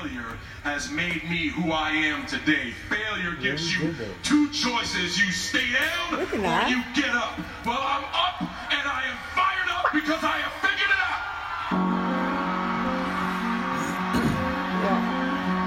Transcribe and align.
failure 0.00 0.38
has 0.62 0.90
made 0.90 1.22
me 1.28 1.48
who 1.48 1.72
I 1.72 1.90
am 1.90 2.26
today. 2.26 2.72
Failure 2.88 3.34
gives 3.40 3.76
you 3.76 3.94
two 4.22 4.50
choices. 4.50 5.18
You 5.18 5.30
stay 5.32 5.72
down 5.72 6.20
or 6.20 6.68
you 6.68 6.82
get 6.94 7.10
up. 7.10 7.38
Well, 7.66 7.80
I'm 7.80 8.04
up 8.04 8.40
and 8.40 8.88
I 8.88 9.04
am 9.08 9.16
fired 9.34 9.68
up 9.70 9.92
because 9.92 10.22
I 10.22 10.38
have 10.38 10.52
figured 10.62 10.90
it 10.90 11.00
out. 11.06 11.20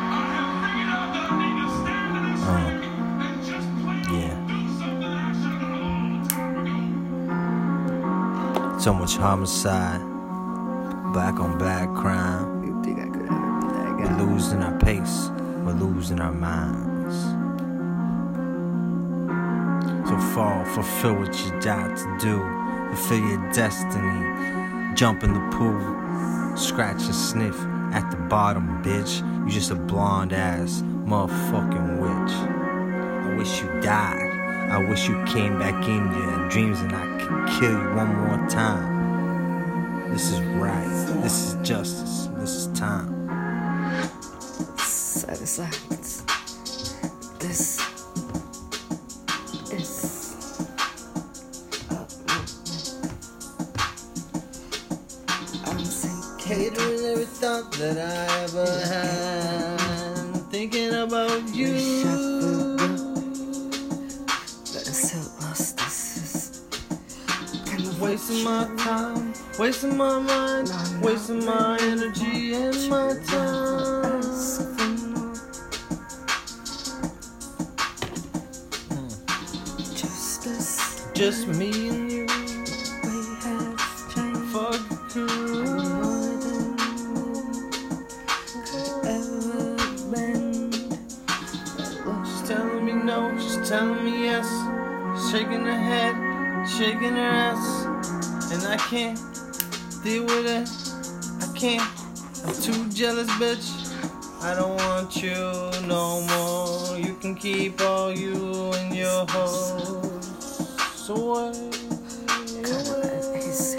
I 0.09 0.25
have 0.35 0.53
figured 0.65 0.89
out 0.89 1.09
that 1.13 1.25
I 1.31 1.33
need 1.43 1.57
to 1.61 1.69
stand 1.81 2.11
in 2.17 2.23
this 2.31 2.43
ring 2.49 2.81
and 3.21 3.35
just 3.45 3.67
plain 3.83 4.03
yeah. 4.19 4.35
do 4.47 4.57
something 4.79 4.99
that 5.01 5.17
I 5.17 5.33
should 5.33 5.51
have 5.51 5.61
done 5.61 5.73
a 5.73 5.81
long 5.81 6.27
time 6.27 6.55
ago. 8.71 8.79
So 8.79 8.93
much 8.93 9.15
homicide, 9.15 10.01
black 11.13 11.39
on 11.39 11.57
black 11.57 11.93
crime. 11.93 12.52
Losing 14.43 14.61
our 14.61 14.77
pace, 14.79 15.29
we're 15.63 15.71
losing 15.71 16.19
our 16.19 16.33
minds. 16.33 17.15
So 20.09 20.17
fall, 20.33 20.65
fulfill 20.65 21.15
what 21.15 21.45
you 21.45 21.51
got 21.61 21.95
to 21.95 22.17
do, 22.19 22.39
fulfill 22.89 23.19
your 23.19 23.51
destiny. 23.53 24.95
Jump 24.95 25.23
in 25.23 25.33
the 25.33 25.57
pool, 25.57 26.57
scratch 26.57 27.03
and 27.03 27.15
sniff 27.15 27.57
at 27.93 28.11
the 28.11 28.17
bottom, 28.17 28.83
bitch. 28.83 29.21
You 29.45 29.49
just 29.49 29.71
a 29.71 29.75
blonde 29.75 30.33
ass 30.33 30.81
motherfucking 31.05 31.99
witch. 32.01 32.33
I 33.31 33.37
wish 33.37 33.61
you 33.61 33.69
died. 33.79 34.29
I 34.69 34.89
wish 34.89 35.07
you 35.07 35.23
came 35.23 35.57
back 35.57 35.87
in 35.87 36.11
your 36.11 36.49
dreams 36.49 36.81
and 36.81 36.93
I 36.93 37.05
could 37.17 37.61
kill 37.61 37.71
you 37.71 37.95
one 37.95 38.13
more 38.13 38.49
time. 38.49 40.11
This 40.11 40.31
is 40.31 40.41
right. 40.41 41.21
This 41.21 41.47
is 41.47 41.67
justice. 41.67 42.27
This 42.35 42.49
is 42.49 42.67
time. 42.77 43.22
Satisfies. 45.45 46.23
This 47.39 47.79
is. 49.73 50.35
I'm 55.65 55.79
sinking. 55.83 56.39
Catering 56.39 57.05
every 57.11 57.25
thought 57.25 57.71
that 57.73 57.97
I 57.97 58.43
ever 58.43 58.67
had. 58.87 60.51
Thinking 60.51 60.93
about 60.93 61.53
you. 61.53 62.77
but 64.73 64.87
I'm 64.87 64.93
so 64.93 65.19
lost. 65.41 65.77
This 65.77 66.17
is 66.17 66.63
kind 67.65 67.81
of 67.85 68.01
Wasting 68.01 68.43
my 68.45 68.65
time, 68.77 69.33
wasting 69.59 69.97
my 69.97 70.19
mind, 70.19 70.71
wasting 71.03 71.45
my 71.45 71.77
energy 71.81 72.53
and 72.53 72.75
Just 81.13 81.47
me 81.47 81.69
and 81.89 82.11
you, 82.11 82.25
we 82.25 83.11
have 83.43 84.13
changed 84.15 84.39
fuck. 84.51 84.81
She's 92.25 92.47
telling 92.47 92.85
me 92.85 92.93
no, 92.93 93.37
she's 93.37 93.69
telling 93.69 94.03
me 94.03 94.23
yes. 94.23 94.47
Shaking 95.31 95.65
her 95.65 95.77
head, 95.77 96.15
shaking 96.67 97.13
her 97.13 97.21
ass. 97.21 97.85
And 98.51 98.63
I 98.67 98.77
can't 98.77 99.19
deal 100.03 100.23
with 100.25 100.47
it. 100.47 100.67
I 101.43 101.57
can't. 101.57 101.89
I'm 102.43 102.55
too 102.59 102.89
jealous, 102.89 103.29
bitch. 103.33 103.69
I 104.41 104.55
don't 104.55 104.75
want 104.77 105.15
you 105.21 105.37
no 105.87 106.21
more. 106.21 106.97
You 106.97 107.13
can 107.21 107.35
keep 107.35 107.79
all 107.81 108.11
you 108.11 108.71
and 108.73 108.95
your 108.95 109.27
hoes 109.29 110.02
away. 111.09 111.51
His. 113.35 113.75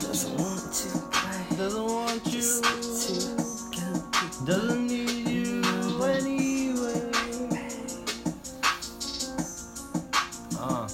Doesn't 0.00 0.36
want 0.38 0.72
to 0.72 0.88
play. 1.12 1.56
Doesn't 1.56 1.84
want 1.84 2.26
you. 2.26 2.40
Doesn't 4.44 4.86
need 4.86 5.28
you 5.28 5.62
anyway. 6.02 7.02
Uh, 10.58 10.88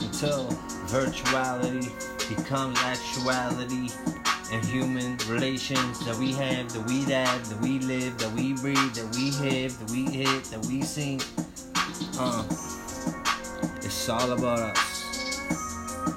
until 0.00 0.46
virtuality 0.86 1.88
becomes 2.28 2.78
actuality 2.82 3.88
and 4.52 4.64
human 4.64 5.16
relations 5.28 5.98
that 6.04 6.16
we 6.16 6.32
have, 6.32 6.72
that 6.72 6.84
we 6.86 7.02
have, 7.04 7.48
that 7.48 7.60
we 7.60 7.78
live, 7.80 8.16
that 8.18 8.32
we 8.32 8.52
breathe, 8.54 8.94
that 8.94 9.14
we 9.16 9.30
have, 9.30 9.78
that 9.78 9.90
we 9.90 10.04
hit, 10.04 10.44
that 10.44 10.64
we 10.66 10.82
sing. 10.82 11.20
Uh, 12.18 12.44
it's 13.90 14.08
all 14.08 14.30
about 14.30 14.60
us. 14.60 15.42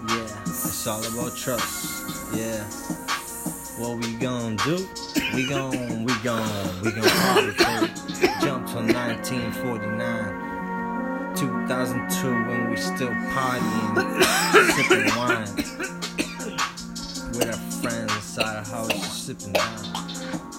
Yeah, 0.07 0.41
it's 0.45 0.85
all 0.85 1.00
about 1.00 1.35
trust. 1.35 2.35
Yeah. 2.35 2.63
What 3.79 3.97
we 3.97 4.13
gon' 4.13 4.57
do? 4.57 4.88
We 5.34 5.47
gon' 5.50 6.06
we 6.06 6.13
gon' 6.22 6.81
we 6.83 6.91
gon' 6.91 7.03
party 7.03 7.51
Jump 8.41 8.67
to 8.67 8.75
1949, 8.75 11.35
2002 11.35 12.45
when 12.47 12.69
we 12.69 12.78
still 12.78 13.09
partying, 13.33 14.23
sipping 14.75 15.09
wine 15.17 15.50
with 17.33 17.47
our 17.47 17.57
friends 17.81 18.13
inside 18.13 18.57
our 18.57 18.66
house, 18.66 19.23
sipping 19.25 19.53
wine. 19.53 20.52